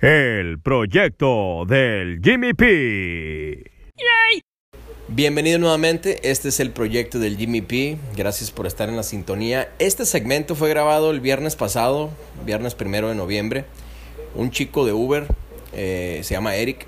[0.00, 3.64] El proyecto del Jimmy P.
[5.08, 7.96] Bienvenido nuevamente, este es el proyecto del Jimmy P.
[8.16, 9.72] Gracias por estar en la sintonía.
[9.80, 12.10] Este segmento fue grabado el viernes pasado,
[12.46, 13.64] viernes primero de noviembre.
[14.36, 15.26] Un chico de Uber,
[15.72, 16.86] eh, se llama Eric.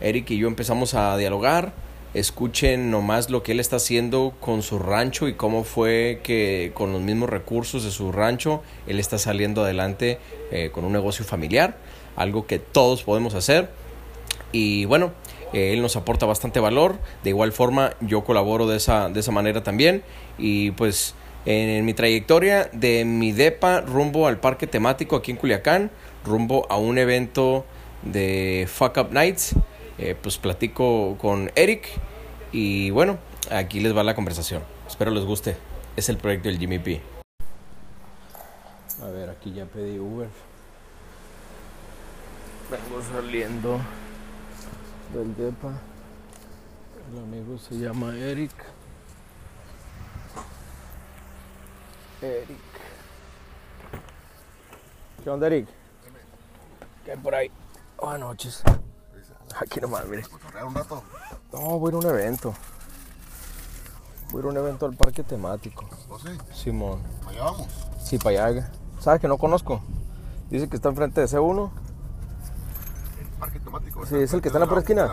[0.00, 1.72] Eric y yo empezamos a dialogar.
[2.14, 6.92] Escuchen nomás lo que él está haciendo con su rancho y cómo fue que con
[6.92, 10.18] los mismos recursos de su rancho él está saliendo adelante
[10.50, 11.78] eh, con un negocio familiar,
[12.16, 13.70] algo que todos podemos hacer.
[14.52, 15.12] Y bueno,
[15.52, 16.98] eh, él nos aporta bastante valor.
[17.22, 20.02] De igual forma, yo colaboro de esa, de esa manera también.
[20.38, 25.90] Y pues en mi trayectoria de mi DEPA rumbo al parque temático aquí en Culiacán,
[26.24, 27.64] rumbo a un evento
[28.02, 29.54] de Fuck Up Nights,
[29.98, 31.88] eh, pues platico con Eric.
[32.52, 33.18] Y bueno,
[33.50, 34.62] aquí les va la conversación.
[34.86, 35.56] Espero les guste.
[35.96, 37.00] Es el proyecto del Jimmy P.
[39.02, 40.28] A ver, aquí ya pedí Uber.
[42.72, 43.78] Vengo saliendo
[45.12, 45.72] del DEPA.
[47.12, 48.50] El amigo se llama Eric.
[52.22, 52.58] Eric.
[55.22, 55.68] ¿Qué onda, Eric?
[57.04, 57.50] ¿Qué hay por ahí?
[58.00, 58.62] Buenas noches.
[59.60, 60.22] Aquí nomás, mire.
[60.66, 61.02] un rato?
[61.52, 62.54] No, voy a ir a un evento.
[64.30, 65.90] Voy a ir a un evento al parque temático.
[66.08, 66.30] ¿Oh, sí?
[66.54, 67.02] Simón.
[67.26, 67.68] Allá vamos.
[68.02, 68.72] Sí, para allá.
[68.98, 69.82] ¿Sabes que no conozco?
[70.48, 71.81] Dice que está enfrente de C1.
[74.06, 75.08] Sí, es el que está en la pura esquina.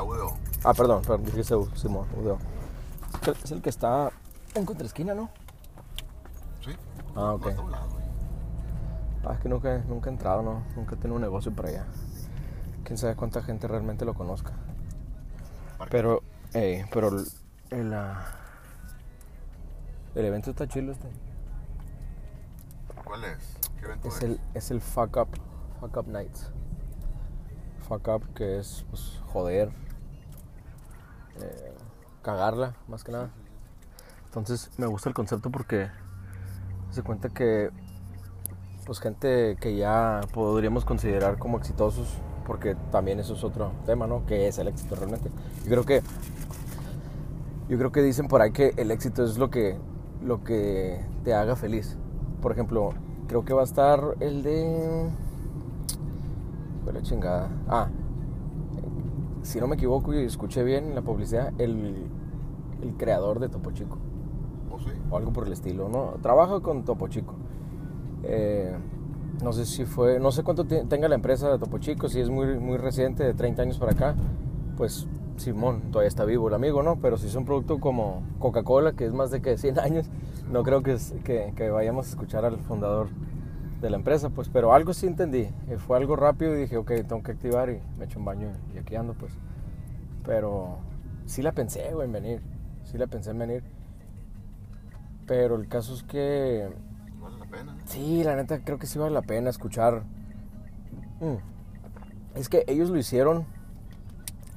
[0.63, 2.07] Ah, perdón, perdón, dije C1, Simón.
[3.43, 4.11] Es el que está
[4.55, 5.29] en contraesquina, ¿no?
[6.63, 6.71] Sí.
[7.15, 7.47] Ah, ok.
[9.25, 10.63] Ah, es que nunca, nunca he entrado, ¿no?
[10.75, 11.85] Nunca he tenido un negocio por allá.
[12.83, 14.53] Quién sabe cuánta gente realmente lo conozca.
[15.89, 17.27] Pero, eh, pero el,
[17.69, 17.93] el,
[20.15, 21.07] el evento está chido este.
[23.03, 23.57] ¿Cuál es?
[23.77, 24.15] ¿Qué evento es?
[24.15, 25.29] Es el, es el Fuck Up,
[25.79, 26.51] Fuck Up Nights.
[27.89, 29.71] Fuck que es pues, joder,
[31.41, 31.73] eh,
[32.21, 33.31] cagarla, más que nada.
[34.25, 35.89] Entonces me gusta el concepto porque
[36.91, 37.71] se cuenta que,
[38.85, 42.13] pues, gente que ya podríamos considerar como exitosos,
[42.45, 44.23] porque también eso es otro tema, ¿no?
[44.27, 45.31] Que es el éxito realmente.
[45.63, 46.03] Yo creo que,
[47.69, 49.79] yo creo que dicen por ahí que el éxito es lo que,
[50.23, 51.97] lo que te haga feliz.
[52.39, 52.93] Por ejemplo,
[53.27, 55.09] creo que va a estar el de.
[56.93, 57.49] La chingada.
[57.67, 57.87] Ah,
[59.43, 61.95] si no me equivoco y escuché bien en la publicidad, el,
[62.81, 63.97] el creador de Topo Chico.
[64.71, 64.89] ¿Oh, sí?
[65.09, 66.15] O algo por el estilo, ¿no?
[66.21, 67.35] Trabaja con Topo Chico.
[68.23, 68.75] Eh,
[69.43, 70.19] no sé si fue.
[70.19, 73.23] No sé cuánto te- tenga la empresa de Topo Chico, si es muy, muy reciente,
[73.23, 74.15] de 30 años para acá.
[74.75, 75.07] Pues
[75.37, 76.97] Simón, todavía está vivo el amigo, ¿no?
[76.97, 80.09] Pero si es un producto como Coca-Cola, que es más de que 100 años,
[80.51, 80.97] no creo que,
[81.55, 83.07] que vayamos a escuchar al fundador
[83.81, 84.49] de la empresa, pues.
[84.49, 85.49] Pero algo sí entendí.
[85.69, 88.49] eh, Fue algo rápido y dije, ok, tengo que activar y me echo un baño
[88.73, 89.33] y aquí ando, pues.
[90.25, 90.77] Pero
[91.25, 92.41] sí la pensé, güey, en venir.
[92.85, 93.63] Sí la pensé en venir.
[95.27, 96.69] Pero el caso es que
[97.21, 97.73] Vale la pena.
[97.73, 97.79] ¿no?
[97.85, 100.03] Sí, la neta creo que sí vale la pena escuchar.
[101.19, 101.35] Mm.
[102.37, 103.45] Es que ellos lo hicieron,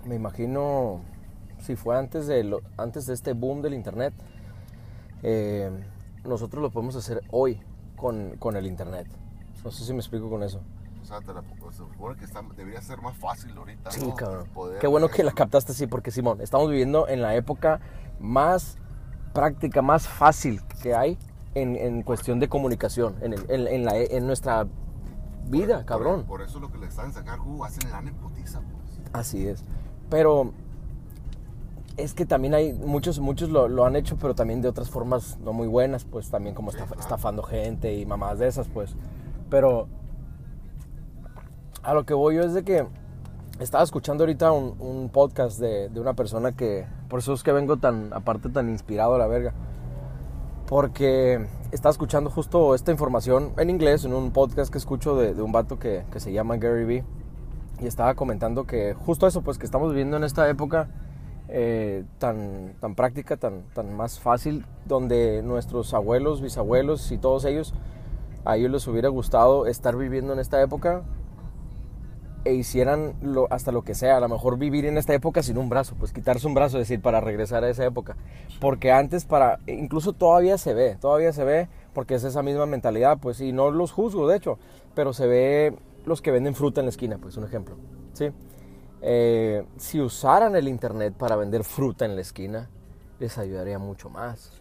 [0.06, 1.00] me imagino,
[1.60, 4.12] si fue antes de, lo- antes de este boom del internet,
[5.22, 5.70] eh,
[6.24, 7.60] nosotros lo podemos hacer hoy
[8.02, 9.06] con, con el internet.
[9.64, 10.60] No sé si me explico con eso.
[11.00, 13.90] O sea, te la, se supone que está, debería ser más fácil ahorita.
[13.92, 14.14] Sí, ¿no?
[14.14, 14.46] cabrón.
[14.52, 17.80] Poder Qué bueno que la captaste así, porque Simón, estamos viviendo en la época
[18.20, 18.76] más
[19.32, 21.16] práctica, más fácil que hay
[21.54, 24.66] en, en cuestión de comunicación, en, el- en- en la- en nuestra
[25.48, 26.24] vida, Por- cabrón.
[26.24, 29.00] Por, eso lo que le están sacar, uh, hacen lana en putiza, pues.
[29.12, 29.64] Así es.
[30.10, 30.52] Pero
[31.97, 35.38] es que también hay muchos, muchos lo, lo han hecho, pero también de otras formas
[35.41, 38.94] no muy buenas, pues también como estaf- estafando gente y mamadas de esas, pues.
[39.50, 39.88] Pero
[41.82, 42.86] a lo que voy yo es de que
[43.60, 47.52] estaba escuchando ahorita un, un podcast de, de una persona que, por eso es que
[47.52, 49.52] vengo tan, aparte tan inspirado a la verga.
[50.66, 55.42] Porque estaba escuchando justo esta información en inglés, en un podcast que escucho de, de
[55.42, 57.04] un vato que, que se llama Gary Vee.
[57.81, 60.88] Y estaba comentando que justo eso, pues que estamos viviendo en esta época
[61.54, 67.75] eh, tan, tan práctica, tan, tan más fácil, donde nuestros abuelos, bisabuelos y todos ellos,
[68.46, 71.02] a ellos les hubiera gustado estar viviendo en esta época
[72.46, 75.58] e hicieran lo, hasta lo que sea, a lo mejor vivir en esta época sin
[75.58, 78.16] un brazo, pues quitarse un brazo, es decir, para regresar a esa época.
[78.58, 83.19] Porque antes para, incluso todavía se ve, todavía se ve, porque es esa misma mentalidad,
[83.20, 84.58] pues, y no los juzgo, de hecho,
[84.94, 85.76] pero se ve
[86.06, 87.76] los que venden fruta en la esquina, pues, un ejemplo,
[88.14, 88.31] ¿sí?
[89.02, 92.69] Eh, si usaran el internet para vender fruta en la esquina,
[93.19, 94.52] les ayudaría mucho más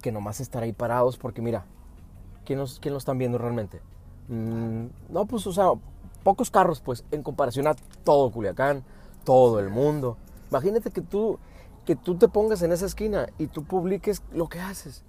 [0.00, 1.64] que nomás estar ahí parados, porque mira,
[2.44, 3.80] ¿quién los, quién los están viendo realmente?
[4.28, 5.70] Mm, no, pues, o sea,
[6.24, 8.82] pocos carros, pues, en comparación a todo Culiacán,
[9.24, 10.16] todo el mundo.
[10.50, 11.38] Imagínate que tú,
[11.84, 15.04] que tú te pongas en esa esquina y tú publiques lo que haces.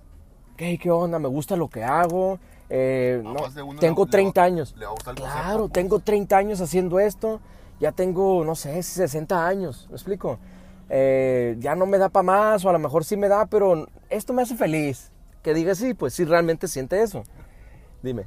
[0.57, 1.17] ¿Qué, qué onda?
[1.17, 2.37] Me gusta lo que hago.
[2.69, 4.75] eh, no, de uno tengo le- 30 le va- años.
[4.77, 5.71] le Claro, concepto, pues.
[5.73, 7.39] tengo 30 años haciendo esto.
[7.83, 9.87] Ya tengo, no sé, 60 años.
[9.89, 10.39] ¿Me explico?
[10.87, 13.87] Eh, ya no me da para más, o a lo mejor sí me da, pero
[14.09, 15.11] esto me hace feliz.
[15.41, 17.23] Que diga sí, pues sí realmente siente eso.
[18.01, 18.25] Dime.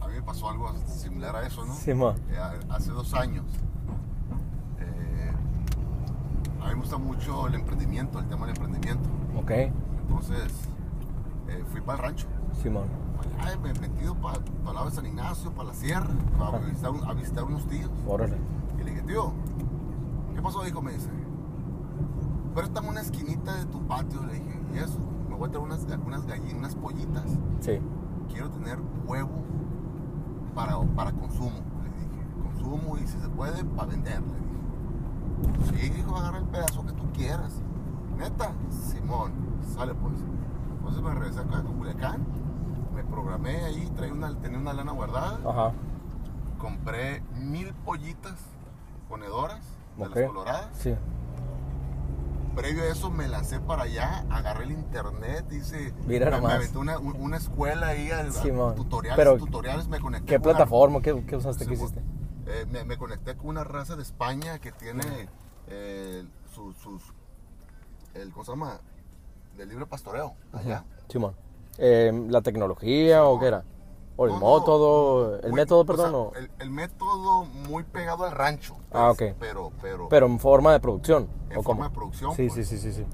[0.00, 1.72] A mí me pasó algo similar a eso, ¿no?
[1.72, 2.16] Simón.
[2.32, 2.36] Eh,
[2.68, 3.44] hace dos años.
[4.80, 5.30] eh,
[6.62, 9.08] a mí me gusta mucho el emprendimiento, el tema del emprendimiento.
[9.36, 10.52] Ok, Entonces,
[11.70, 12.26] fui para el rancho.
[12.60, 12.88] Simón.
[13.40, 16.08] Allá me he metido para el lado de San Ignacio, para la sierra,
[16.38, 17.90] para visitar, un- a visitar unos tíos.
[18.06, 18.36] Órale.
[18.80, 19.32] Y le dije, tío,
[20.34, 20.80] ¿qué pasó, hijo?
[20.82, 21.08] Me dice,
[22.54, 24.22] préstame una esquinita de tu patio.
[24.24, 24.98] Le dije, ¿y eso?
[25.28, 27.24] Me voy a traer unas, unas gallinas, unas pollitas.
[27.60, 27.78] Sí.
[28.30, 29.30] Quiero tener huevo
[30.54, 31.50] para, para consumo.
[31.82, 34.20] Le dije, consumo y si se puede, para vender.
[34.22, 37.60] Le dije, sí, hijo, agarra el pedazo que tú quieras.
[38.18, 39.32] Neta, Simón,
[39.74, 40.14] sale pues.
[40.78, 42.20] Entonces me regresé acá a Culiacán,
[43.16, 45.72] programé ahí, traía una, tenía una lana guardada Ajá.
[46.58, 48.34] compré mil pollitas
[49.08, 49.60] ponedoras
[49.96, 50.16] de Ok.
[50.16, 50.68] las coloradas.
[50.78, 50.94] Sí.
[52.54, 56.76] Previo a eso me lancé para allá, agarré el internet, hice, Mira me, me aventé
[56.76, 60.26] una, un- una escuela ahí, a- a tutoriales, Pero, tutoriales, me conecté.
[60.26, 61.00] ¿Qué una- plataforma?
[61.00, 61.66] ¿Qué, qué usaste?
[61.66, 61.90] ¿Qué Simón.
[61.90, 62.02] hiciste?
[62.46, 65.28] Eh, me, me conecté con una raza de España que tiene
[65.68, 66.24] eh,
[66.54, 67.02] sus, sus,
[68.14, 68.80] el, ¿cómo se llama?
[69.56, 70.84] Del libre pastoreo, allá.
[71.08, 71.34] Simón.
[71.78, 73.64] Eh, ¿La tecnología o qué era?
[74.16, 75.36] ¿O el No, método?
[75.40, 76.10] ¿El muy- método, o perdón?
[76.10, 78.76] sea, o- el, el método muy pegado al rancho.
[78.92, 79.36] Ah, pues, ok.
[79.40, 81.28] Pero, pero, Pero en forma de producción.
[81.50, 81.88] En ¿o forma cómo?
[81.88, 82.68] de producción, Sí, pues.
[82.68, 83.06] sí, sí, sí, sí.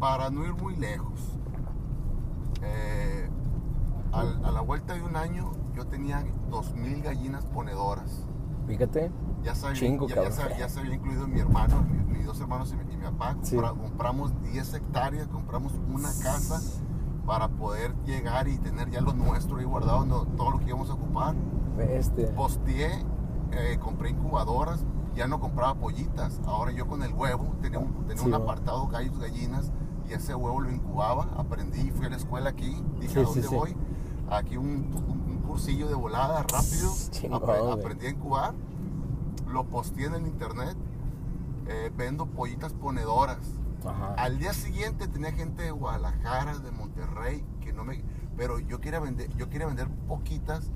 [0.00, 1.20] para no ir muy lejos,
[2.62, 3.28] eh,
[4.12, 8.26] al- a la vuelta de un año yo tenía 2.000 gallinas ponedoras.
[8.66, 9.10] Fíjate.
[9.42, 10.32] Ya se había, Chingo, ya, cabrón.
[10.32, 13.04] se, ya se había incluido mi hermano, mi- mis dos hermanos y mi, y mi
[13.04, 13.36] papá.
[13.42, 13.56] Sí.
[13.56, 16.60] Compra- compramos 10 hectáreas, compramos una casa
[17.26, 20.90] para poder llegar y tener ya lo nuestro ahí guardado, no- todo lo que íbamos
[20.90, 21.34] a ocupar.
[21.78, 22.26] Este.
[22.28, 23.04] Posteé,
[23.52, 24.84] eh, compré incubadoras,
[25.16, 26.40] ya no compraba pollitas.
[26.46, 29.72] Ahora yo con el huevo tenía un, tenía Sí, un apartado gallos, gallinas
[30.08, 31.28] y ese huevo lo incubaba.
[31.36, 33.76] Aprendí, fui a la escuela aquí, dije Sí, a dónde voy.
[34.30, 34.90] Aquí un
[35.52, 36.90] cursillo de volada rápido.
[37.10, 37.42] Chingón,
[37.78, 38.54] aprendí a incubar.
[39.48, 40.74] Lo posteé en el internet.
[41.68, 43.38] eh, vendo pollitas ponedoras.
[43.86, 44.14] Ajá.
[44.16, 48.02] Al día siguiente tenía gente de Guadalajara, de Monterrey, que no me.
[48.36, 50.70] Pero yo quería vender, yo quería vender poquitas.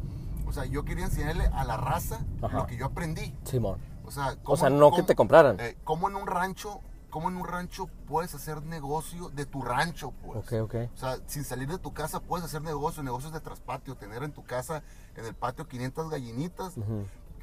[0.46, 2.58] O sea, yo quería enseñarle a la raza Ajá.
[2.58, 3.34] lo que yo aprendí.
[3.44, 3.80] Simón.
[4.04, 5.56] O sea, O sea, no que te compraran.
[5.58, 6.80] Eh, ¿Cómo en un rancho,
[7.16, 10.36] cómo en un rancho puedes hacer negocio de tu rancho, pues?
[10.52, 10.74] Ok, ok.
[10.92, 14.32] O sea, sin salir de tu casa puedes hacer negocio, negocios de traspatio, tener en
[14.32, 14.82] tu casa,
[15.16, 16.74] en el patio 500 gallinitas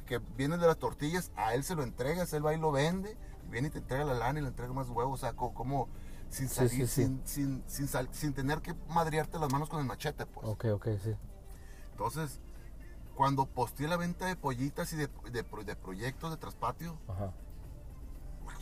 [0.06, 3.16] que vienen de las tortillas, a él se lo entregas, él va y lo vende,
[3.48, 5.52] y viene y te entrega la lana y le entrega más huevos, o sea, co-
[5.52, 5.88] como,
[6.28, 7.02] sin salir, sí, sí.
[7.02, 10.46] Sin, sin, sin, sal- sin tener que madrearte las manos con el machete, pues.
[10.46, 11.16] Ok, ok, sí.
[11.90, 12.38] Entonces,
[13.16, 17.32] cuando posteé la venta de pollitas y de, de de proyectos de traspatio, Ajá.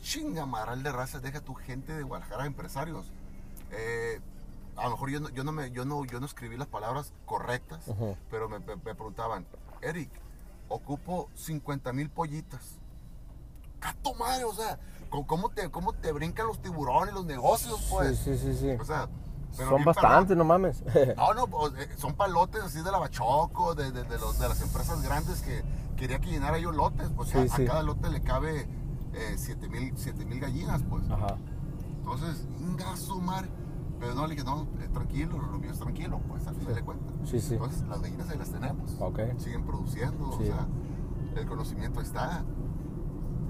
[0.02, 3.06] Chinga maral de raza, deja tu gente de Guadalajara, empresarios.
[3.70, 4.20] Eh,
[4.76, 7.14] a lo mejor yo no, yo no, me, yo no, yo no escribí las palabras
[7.24, 8.16] correctas, Ujú.
[8.30, 9.46] pero me, me- me preguntaban,
[9.80, 10.10] Eric,
[10.68, 12.76] ocupo 50 mil pollitas.
[13.80, 14.44] ¡Cato madre!
[14.44, 14.78] O sea,
[15.10, 18.18] ¿cómo- ¿cómo te, ¿cómo te brincan los tiburones, los negocios, pues?
[18.18, 18.70] sí, sí, sí, sí.
[18.80, 19.08] O sea,
[19.56, 20.82] pero Son bastantes, no mames.
[21.16, 24.48] No, no, pues, eh, son palotes así de la Bachoco, de, de, de los, de
[24.48, 25.62] las empresas grandes que
[25.96, 27.08] quería que llenara ellos lotes.
[27.14, 28.66] Pues Sí, a, cada lote le cabe
[29.36, 31.08] 7 mil siete mil gallinas, pues.
[31.10, 31.36] Ajá.
[31.98, 33.48] Entonces, inga su madre.
[34.00, 36.82] Pero no, le dije, no, eh, tranquilo, lo mío es tranquilo, pues, al final de
[36.82, 37.08] cuentas.
[37.24, 37.54] Sí, sí.
[37.54, 38.96] Entonces, las gallinas ahí las tenemos.
[38.98, 39.20] Ok.
[39.38, 40.42] Siguen produciendo, Sí.
[40.42, 40.66] o sea,
[41.36, 42.44] el conocimiento está.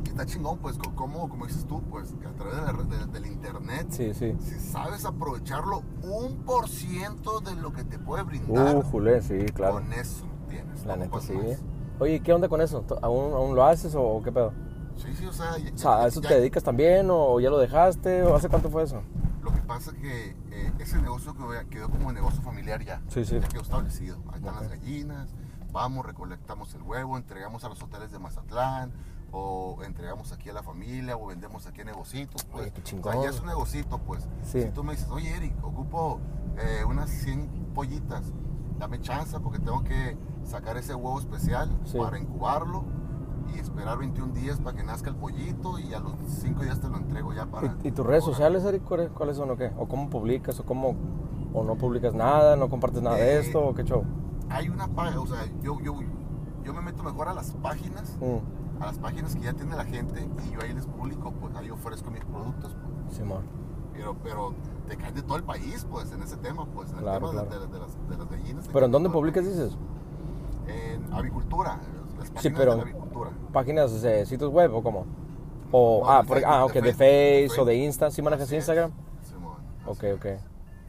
[0.06, 2.72] Está chingón, pues, co- como, como dices tú, pues, que a través de la
[3.06, 4.34] de- del internet, Sí, sí.
[4.40, 9.38] si sabes aprovecharlo un por ciento de lo que te puede brindar, Uh, Julé, sí,
[9.54, 9.74] claro.
[9.74, 10.84] con eso tienes.
[10.84, 11.32] La neta, sí.
[11.32, 11.62] más.
[11.98, 12.84] Oye, ¿qué onda con eso?
[13.00, 14.52] ¿Aún, aún lo haces o qué pedo?
[14.96, 17.50] Sí, sí, o sea, ya- O sea, ¿a eso ya- te dedicas también o ya
[17.50, 18.22] lo dejaste?
[18.22, 19.02] ¿O hace cuánto fue eso?
[19.42, 23.00] Lo que pasa es que eh, ese negocio quedó, quedó como negocio familiar ya.
[23.08, 23.38] Sí, sí.
[23.40, 24.16] Ya quedó establecido.
[24.28, 24.60] Ahí están Ok.
[24.62, 25.34] las gallinas,
[25.72, 28.92] vamos, recolectamos el huevo, entregamos a los hoteles de Mazatlán,
[29.32, 32.44] o entregamos aquí a la familia, o vendemos aquí negocitos.
[32.44, 32.64] Pues.
[32.64, 34.28] Oye, qué O sea, ya es un negocito, pues.
[34.44, 34.62] Sí.
[34.62, 36.20] Si tú me dices, oye, Eric, ocupo
[36.58, 38.24] eh, unas 100 pollitas,
[38.78, 41.96] dame chance porque tengo que sacar ese huevo especial Sí.
[41.98, 42.84] para incubarlo
[43.54, 46.88] y esperar 21 días para que nazca el pollito y a los 5 días te
[46.88, 47.76] lo entrego ya para...
[47.82, 49.70] ¿Y, y tus redes sociales, Eric, cuáles son o qué?
[49.76, 50.58] ¿O cómo publicas?
[50.60, 50.94] ¿O cómo?
[51.54, 52.56] ¿O no publicas nada?
[52.56, 53.60] ¿No compartes nada de Eh, esto?
[53.64, 54.04] ¿O qué show?
[54.50, 55.94] hay una página, o sea, yo, yo
[56.62, 59.84] yo me meto mejor a las páginas, Mm, a las páginas que ya tiene la
[59.84, 63.16] gente y yo ahí les publico, pues ahí ofrezco mis productos, pues.
[63.16, 63.42] Simón.
[63.94, 64.54] Pero, pero
[64.88, 67.42] te caen de todo el país, pues, en ese tema, pues, en el Claro, tema
[67.42, 67.66] de- claro.
[67.66, 68.68] De, de las, de las gallinas.
[68.72, 69.76] ¿Pero en de dónde el publicas, dices?
[70.66, 71.80] En avicultura,
[72.18, 73.30] las páginas pero- de la avicultura.
[73.52, 75.04] ¿Páginas de sitios web o cómo?
[75.70, 77.76] O, No, ah, por- Facebook, ah, ok, de Facebook, Face o de.
[77.76, 78.10] Insta.
[78.10, 78.60] ¿Sí manejas Así es.
[78.62, 78.90] Instagram?
[79.22, 79.56] Simón,
[79.86, 80.26] Ok, ok.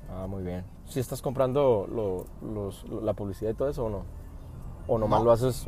[0.10, 0.64] Ah, muy bien.
[0.86, 4.04] ¿Sí estás comprando lo- los, la publicidad y todo eso o no?
[4.88, 5.26] ¿O nomás No.
[5.26, 5.68] lo haces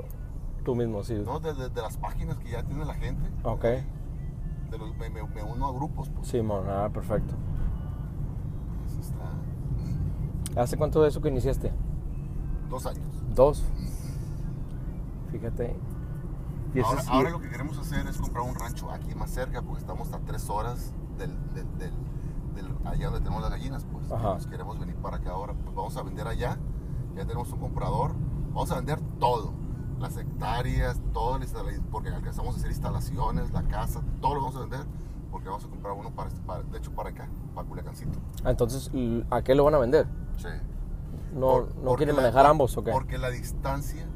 [0.63, 1.03] tú mismo?
[1.03, 1.15] Sí.
[1.25, 3.29] No, de, de- de las páginas que ya tiene la gente.
[3.43, 3.63] Ok.
[3.63, 6.27] De los- me, me- me uno a grupos, pues.
[6.27, 7.33] Simón, ah, perfecto.
[8.87, 10.61] Eso está.
[10.61, 11.71] ¿Hace cuánto de eso que iniciaste?
[12.69, 13.07] Dos años.
[13.33, 13.63] Dos.
[15.31, 15.75] Fíjate.
[16.83, 20.11] Ahora, ahora lo que queremos hacer es comprar un rancho aquí más cerca, porque estamos
[20.13, 21.93] a tres horas del, del, del-
[22.55, 24.05] del- allá donde tenemos las gallinas, pues.
[24.09, 25.53] Entonces queremos venir para acá ahora.
[25.53, 26.57] Pues vamos a vender allá.
[27.15, 28.13] Ya tenemos un comprador.
[28.53, 29.53] Vamos a vender todo.
[29.99, 31.45] Las hectáreas, todo, la
[31.91, 34.85] porque alcanzamos a hacer instalaciones, la casa, todo lo vamos a vender.
[35.31, 38.19] Porque vamos a comprar uno para, este- para- de hecho, para acá, para Culiacancito.
[38.43, 38.89] Ah, entonces,
[39.29, 40.07] ¿a qué lo van a vender?
[40.37, 40.47] Sí.
[41.33, 42.91] ¿No, Por- no quieren la- manejar ambos o qué?
[42.91, 44.14] Porque la distancia nos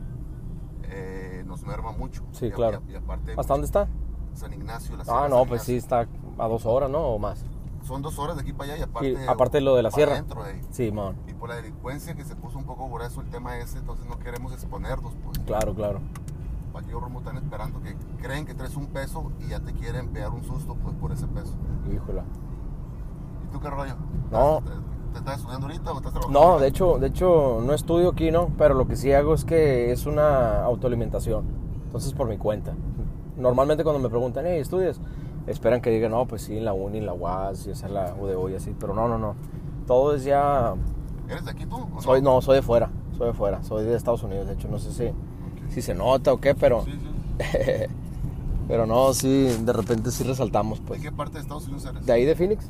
[1.69, 2.23] merma mucho.
[2.31, 2.81] Sí, Y- claro.
[2.88, 3.88] y- y aparte, ¿Hasta dónde está?
[4.33, 4.95] San Ignacio.
[4.95, 6.07] La Ah, Sierra no, San pues sí, está
[6.38, 6.99] a dos horas, ¿no?
[6.99, 7.43] O más.
[7.83, 9.27] Son dos horas de aquí para allá y aparte.
[9.27, 10.13] Aparte lo de la sierra.
[10.13, 10.61] adentro, eh.
[10.71, 11.15] Sí, man.
[11.27, 14.19] Y por la delincuencia que se puso un poco grueso el tema ese, entonces no
[14.19, 15.39] queremos exponernos, pues.
[15.39, 15.99] Claro, claro.
[16.73, 20.09] Para que rumbo están esperando que creen que traes un peso y ya te quieren
[20.09, 21.53] pegar un susto, pues por ese peso.
[21.91, 22.23] Híjola.
[23.47, 23.95] ¿Y tú qué rollo?
[24.31, 24.61] No.
[24.61, 24.69] ¿Te,
[25.13, 26.39] te estás estudiando ahorita o estás trabajando?
[26.39, 28.49] No, de hecho, de hecho no estudio aquí, ¿no?
[28.57, 31.45] Pero lo que sí hago es que es una autoalimentación.
[31.89, 32.75] Entonces por mi cuenta.
[33.36, 35.01] Normalmente cuando me preguntan, hey, ¿estudias?
[35.48, 37.91] Esperan que diga, no, pues sí, en la uni, en la UAS, y esa es
[37.91, 38.75] la UDO y así.
[38.79, 39.34] Pero no, no, no.
[39.88, 40.75] Todo es ya...
[41.27, 41.77] ¿Eres de aquí tú?
[41.96, 42.91] o Soy, no, soy de fuera.
[43.17, 43.63] Soy de fuera.
[43.63, 44.46] Soy de Estados Unidos.
[44.46, 45.12] De hecho, no sé si,
[45.74, 46.84] si se nota o qué, pero...
[46.86, 47.48] Sí, sí.
[48.67, 51.01] pero no, sí, de repente sí resaltamos, pues.
[51.01, 52.05] ¿De qué parte de Estados Unidos eres?
[52.05, 52.69] ¿De ahí de Phoenix?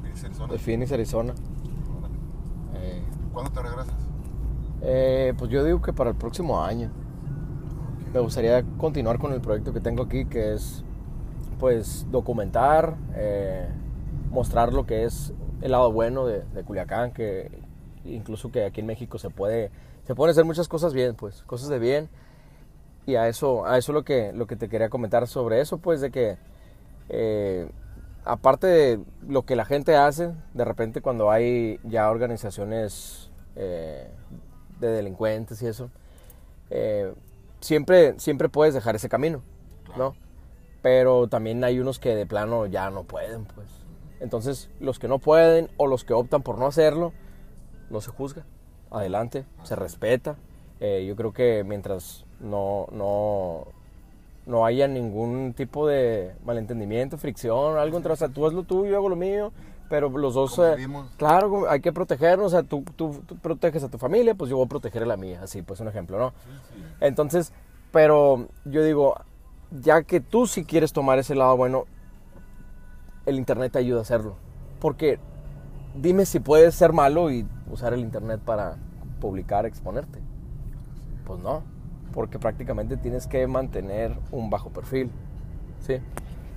[0.00, 0.52] Phoenix, Arizona.
[0.54, 1.34] De Phoenix, Arizona.
[2.76, 3.02] Eh,
[3.34, 3.94] ¿Cuándo te regresas?
[4.80, 6.90] eh, pues yo digo que para el próximo año.
[8.14, 10.84] Me gustaría continuar con el proyecto que tengo aquí, que es
[11.58, 13.68] pues documentar, eh,
[14.30, 17.50] mostrar lo que es el lado bueno de, Culiacán, que
[18.04, 19.72] incluso que aquí en México se puede,
[20.06, 22.08] se pueden hacer muchas cosas bien, pues, cosas de bien.
[23.04, 26.00] Y a eso, a eso lo que, lo que te quería comentar sobre eso, pues,
[26.00, 26.38] de que
[27.08, 27.68] eh,
[28.24, 34.08] aparte de lo que la gente hace, de repente cuando hay ya organizaciones eh,
[34.78, 35.90] de delincuentes y eso,
[36.70, 37.12] eh,
[37.64, 39.42] siempre, siempre puedes dejar ese camino,
[39.96, 40.14] ¿no?
[40.82, 43.66] Pero también hay unos que de plano ya no pueden, pues.
[44.20, 47.12] Entonces, los que no pueden o los que optan por no hacerlo,
[47.88, 48.44] no se juzga.
[48.90, 50.36] Adelante, se respeta.
[50.80, 53.66] Eh, yo creo que mientras no, no,
[54.44, 58.90] no haya ningún tipo de malentendimiento, fricción, algo entre, o sea, tú haz lo tuyo,
[58.90, 59.52] yo hago lo mío,
[59.88, 60.76] pero los dos, eh,
[61.16, 64.56] claro, hay que protegernos, o sea, tú, tú, tú proteges a tu familia, pues yo
[64.56, 66.32] voy a proteger a la mía, así, pues un ejemplo, ¿no?
[67.00, 67.52] Entonces,
[67.92, 69.14] pero yo digo,
[69.70, 71.84] ya que tú sí quieres tomar ese lado bueno,
[73.26, 74.36] el internet te ayuda a hacerlo,
[74.80, 75.18] porque
[75.94, 78.76] dime si puedes ser malo y usar el internet para
[79.20, 80.20] publicar, exponerte.
[81.24, 81.62] Pues no,
[82.12, 85.10] porque prácticamente tienes que mantener un bajo perfil.
[85.80, 85.98] ¿sí?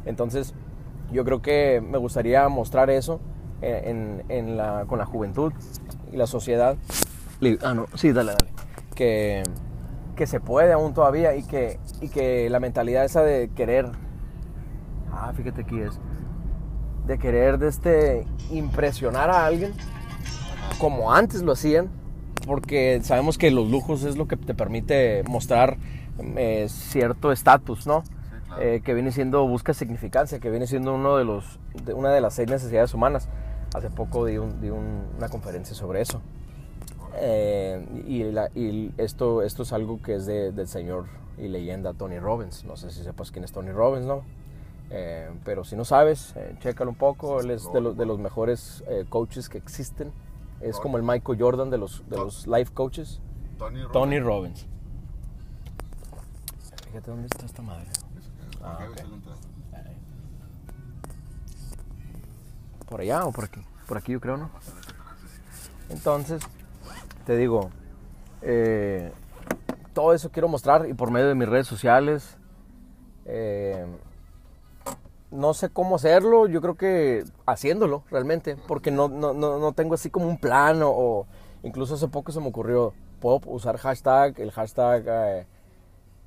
[0.06, 0.54] Entonces,
[1.12, 3.20] yo creo que me gustaría mostrar eso
[3.62, 5.54] en, en con la juventud
[6.12, 6.78] y la sociedad.
[7.62, 8.52] Ah, no, sí, dale, dale.
[8.96, 9.44] Que,
[10.16, 13.90] que se puede aún todavía y que, y que la mentalidad esa de querer.
[15.12, 16.00] Ah, fíjate aquí es.
[17.06, 19.74] De querer de este, impresionar a alguien
[20.80, 21.90] como antes lo hacían,
[22.46, 25.78] porque sabemos que los lujos es lo que te permite mostrar
[26.36, 28.04] eh, cierto estatus, ¿no?
[28.48, 28.62] Claro.
[28.62, 32.22] Eh, que viene siendo busca significancia, que viene siendo uno de los, de una de
[32.22, 33.28] las seis necesidades humanas.
[33.76, 36.22] Hace poco di, un- di un- una conferencia sobre eso.
[37.20, 41.06] Eh, y la- y esto, esto es algo que es de- del señor
[41.38, 42.64] y leyenda Tony Robbins.
[42.64, 44.22] No sé si sepas quién es Tony Robbins, ¿no?
[44.90, 47.42] Eh, pero si no sabes, eh, chécalo un poco.
[47.42, 50.12] Él es de, los- de los mejores eh, coaches que existen.
[50.62, 53.20] Es como el Michael Jordan de los, de los life coaches.
[53.58, 53.92] Tony Robbins.
[53.94, 54.68] Tony Robbins.
[56.98, 57.86] Fíjate dónde está esta madre.
[58.60, 58.80] Ah.
[62.90, 63.62] ¿Por allá o por aquí?
[63.88, 64.50] Por aquí yo creo, ¿no?
[65.90, 66.42] Entonces,
[67.28, 67.70] te digo,
[68.42, 69.12] eh,
[69.94, 72.36] todo eso quiero mostrar y por medio de mis redes sociales.
[73.26, 73.86] eh,
[75.30, 79.94] no sé cómo hacerlo, yo creo que haciéndolo realmente, porque no, no, no, no tengo
[79.94, 81.28] así como un plan o, o
[81.62, 85.48] incluso hace poco se me ocurrió, puedo usar hashtag, el hashtag eh,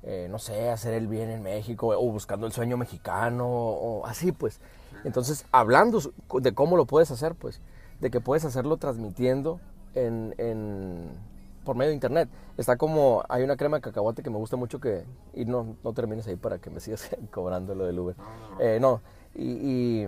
[0.03, 4.31] eh, no sé, hacer el bien en México o buscando el sueño mexicano o así,
[4.31, 4.59] pues.
[5.03, 5.99] Entonces, hablando
[6.41, 7.61] de cómo lo puedes hacer, pues,
[7.99, 9.59] de que puedes hacerlo transmitiendo
[9.95, 11.09] en, en,
[11.63, 12.29] por medio de internet.
[12.57, 15.93] Está como, hay una crema de cacahuate que me gusta mucho que, y no, no
[15.93, 18.15] termines ahí para que me sigas cobrando lo del Uber.
[18.59, 19.01] Eh, no,
[19.35, 20.07] y, y,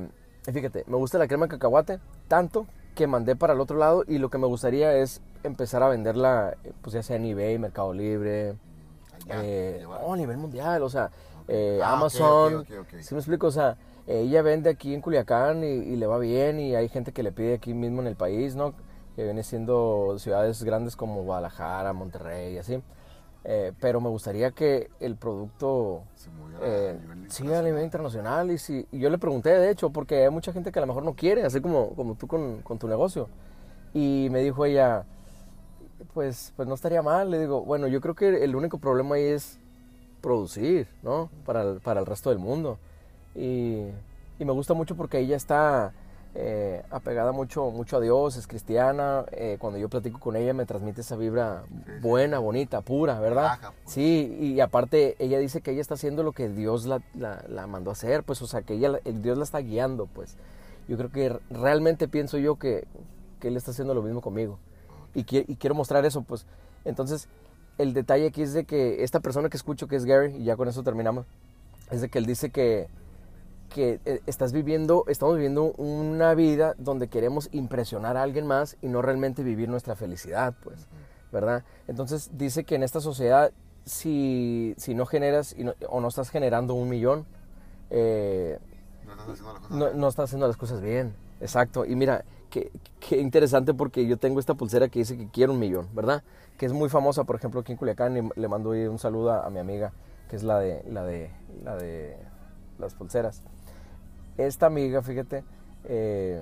[0.52, 4.20] fíjate, me gusta la crema de cacahuate tanto que mandé para el otro lado y
[4.20, 8.56] lo que me gustaría es empezar a venderla, pues ya sea en eBay, Mercado Libre,
[9.30, 11.12] eh, a nivel mundial, o sea,
[11.48, 12.65] eh, ah, Amazon,
[13.01, 13.48] ¿sí me explico?
[13.48, 13.77] O sea,
[14.08, 17.56] ella vende aquí en Culiacán y, le va bien y hay gente que le pide
[17.56, 18.74] aquí mismo en el país, ¿no?
[19.15, 22.82] Que viene siendo ciudades grandes como Guadalajara, Monterrey y así.
[23.46, 26.03] Eh, pero me gustaría que el producto
[26.62, 30.30] eh, siga a nivel internacional y, si, y yo le pregunté de hecho porque hay
[30.30, 32.88] mucha gente que a lo mejor no quiere así como, como tú con, con, tu
[32.88, 33.27] negocio
[33.94, 35.03] y me dijo ella
[36.13, 39.24] pues pues no estaría mal le digo bueno yo creo que el único problema ahí
[39.24, 39.60] es
[40.22, 42.77] producir no para para el resto del mundo
[43.36, 43.86] y,
[44.39, 45.93] me gusta mucho porque ella está
[46.36, 49.24] eh, apegada mucho, mucho a Dios, es cristiana.
[49.31, 51.63] Eh, cuando yo platico con ella me transmite esa vibra
[52.01, 53.57] buena, bonita, pura, ¿verdad?
[53.62, 53.74] Pues.
[53.86, 57.91] Sí, y aparte ella dice que ella está haciendo lo que Dios la, la, mandó
[57.91, 60.36] a hacer, pues, o sea, que ella, Dios la está guiando, pues.
[60.89, 62.86] Yo creo que realmente pienso yo que,
[63.39, 64.60] que Él está haciendo lo mismo conmigo.
[65.13, 66.46] Y, y quiero mostrar eso, pues.
[66.86, 67.27] Entonces,
[67.77, 70.55] el detalle aquí es de que esta persona que escucho, que es Gary, y ya
[70.55, 71.25] con eso terminamos,
[71.91, 72.88] es de que él dice que
[73.74, 78.88] que eh, estás viviendo, estamos viviendo una vida donde queremos impresionar a alguien más y
[78.88, 80.88] no realmente vivir nuestra felicidad, pues,
[81.32, 81.63] ¿verdad?
[81.88, 83.51] Entonces dice que en esta sociedad,
[83.84, 85.55] si, si no generas
[85.89, 87.25] o no estás generando un millón,
[87.89, 88.60] eh,
[89.70, 91.86] no, estás haciendo las cosas bien, exacto.
[91.86, 95.60] Y mira, qué, qué, interesante porque yo tengo esta pulsera que dice que quiero un
[95.60, 96.24] millón, ¿verdad?
[96.57, 99.45] Que es muy famosa, por ejemplo, aquí en Culiacán, y le mando un saludo a,
[99.45, 99.91] a mi amiga,
[100.29, 101.31] que es la de, la de,
[101.63, 102.15] la de
[102.77, 103.41] las pulseras
[104.38, 105.44] esta amiga, fíjate,
[105.85, 106.42] eh,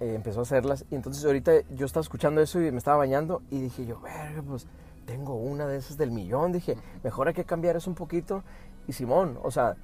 [0.00, 0.84] eh, empezó a hacerlas.
[0.90, 4.42] Y entonces ahorita yo estaba escuchando eso y me estaba bañando y dije yo, verga,
[4.42, 4.66] pues
[5.06, 6.52] tengo una de esas del millón.
[6.52, 8.42] Dije, mejor hay que cambiar eso un poquito.
[8.86, 9.76] Y Simón, o sea,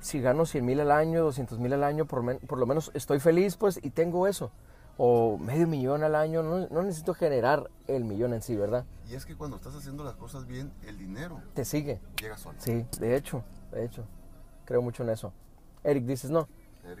[0.00, 3.20] si gano 100 mil al año, 200 mil al año, por, por, lo menos estoy
[3.20, 4.50] feliz, pues, y tengo eso.
[4.98, 8.84] O medio millón al año, no, no, necesito generar el millón en sí, ¿verdad?
[9.10, 12.00] Y es que cuando estás haciendo las cosas bien, el dinero te sigue.
[12.20, 12.56] Llega solo.
[12.58, 14.04] Sí, de hecho, de hecho,
[14.64, 15.32] creo mucho en eso.
[15.84, 16.48] Eric, dices no.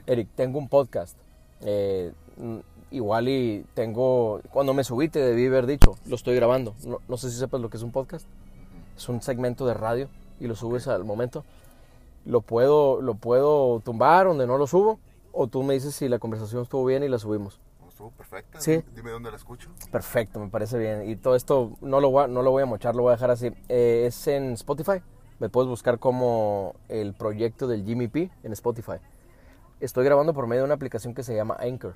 [0.06, 1.16] Eric, tengo un podcast.
[1.60, 2.58] Eh, mm,
[2.90, 6.74] igual y tengo, cuando me subí te debí haber dicho, lo estoy grabando.
[7.08, 8.26] No, sé si sepas lo que es un podcast.
[8.96, 10.08] Es un segmento de radio
[10.40, 11.44] y lo subes al momento.
[12.26, 14.98] Lo puedo, lo puedo tumbar donde no lo subo
[15.32, 17.60] o tú me dices si la conversación estuvo bien y la subimos.
[17.88, 18.60] Estuvo perfecta.
[18.60, 18.82] Sí.
[18.94, 19.70] Dime dónde la escucho.
[19.90, 21.08] Perfecto, me parece bien.
[21.08, 23.14] Y todo esto no lo voy a, no lo voy a mochar, lo voy a
[23.14, 23.52] dejar así.
[23.68, 25.00] Eh, es en Spotify.
[25.38, 28.98] Me puedes buscar como el proyecto del Jimmy P en Spotify.
[29.80, 31.94] Estoy grabando por medio de una aplicación que se llama Anchor,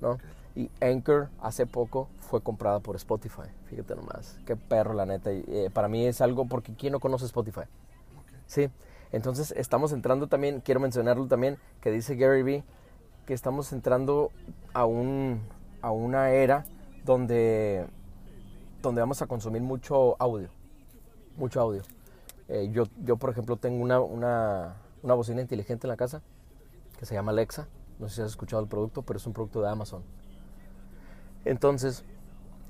[0.00, 0.18] ¿no?
[0.54, 3.50] Y Anchor hace poco fue comprada por Spotify.
[3.66, 5.30] Fíjate nomás, qué perro la neta.
[5.30, 7.64] Eh, para mí es algo porque ¿quién no conoce Spotify?
[8.46, 8.70] Sí.
[9.12, 12.64] Entonces estamos entrando también, quiero mencionarlo también, que dice Gary Vee,
[13.26, 14.30] que estamos entrando
[14.72, 15.42] a, un,
[15.82, 16.64] a una era
[17.04, 17.86] donde,
[18.82, 20.48] donde vamos a consumir mucho audio.
[21.36, 21.82] Mucho audio.
[22.48, 26.22] Eh, yo, yo, por ejemplo, tengo una, una, una, bocina inteligente en la casa
[26.98, 27.68] que se llama Alexa.
[27.98, 30.02] No sé si has escuchado el producto, pero es un producto de Amazon.
[31.44, 32.04] Entonces,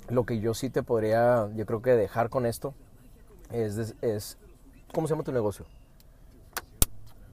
[0.09, 2.73] lo que yo sí te podría, yo creo que dejar con esto
[3.51, 4.37] es, es
[4.93, 5.65] ¿cómo se llama tu negocio?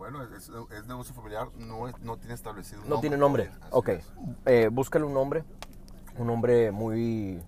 [0.04, 3.88] Bueno, es, es negocio familiar, no, no tiene establecido un no tiene nombre, ok.
[4.44, 5.44] Eh, búscale un nombre,
[6.18, 7.40] un nombre muy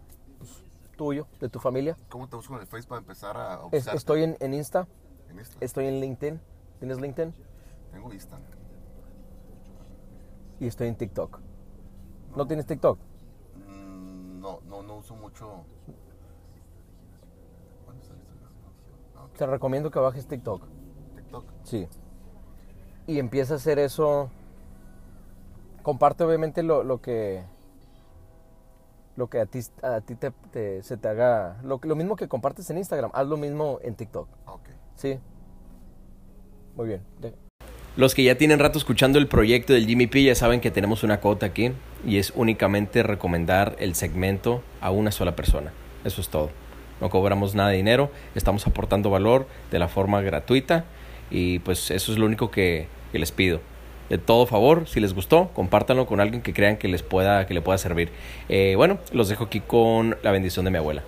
[0.96, 1.98] tuyo, de tu familia.
[2.08, 4.88] ¿Cómo te busco en el Facebook para empezar a Estoy en, en Insta.
[5.60, 6.40] Estoy en LinkedIn.
[6.78, 7.34] ¿Tienes LinkedIn?
[7.92, 8.38] Tengo Insta.
[10.58, 11.38] Y estoy en TikTok.
[12.34, 12.98] ¿No, tienes TikTok?
[13.68, 15.66] Mm, no, no, no uso mucho.
[19.36, 20.66] Te recomiendo que bajes TikTok.
[21.16, 21.44] TikTok.
[21.62, 21.86] Sí.
[23.06, 24.30] Y empieza a hacer eso.
[25.82, 27.44] Comparte obviamente lo, lo que
[29.16, 32.68] lo que a ti, a ti te, se te haga, lo, lo mismo que compartes
[32.70, 34.28] en Instagram, haz lo mismo en TikTok.
[34.46, 34.68] Ok.
[34.94, 35.18] Sí.
[36.76, 37.02] Muy bien.
[37.96, 41.02] Los que ya tienen rato escuchando el proyecto del Jimmy P ya saben que tenemos
[41.02, 41.72] una cota aquí
[42.06, 45.72] y es únicamente recomendar el segmento a una sola persona.
[46.04, 46.50] Eso es todo.
[47.00, 50.84] No cobramos nada de dinero, estamos aportando valor de la forma gratuita
[51.30, 52.88] y pues eso es lo único que,
[53.18, 53.61] les pido.
[54.09, 57.55] De todo favor, si les gustó, compártanlo con alguien que crean que les pueda, que
[57.55, 58.12] le pueda servir.
[58.48, 61.02] Eh, bueno, los dejo aquí con la bendición de mi abuela.